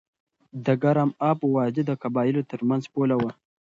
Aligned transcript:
د 0.65 0.67
ګرم 0.83 1.09
آب 1.29 1.39
وادي 1.55 1.83
د 1.87 1.91
قبایلو 2.03 2.47
ترمنځ 2.51 2.83
پوله 2.93 3.15
وه. 3.21 3.31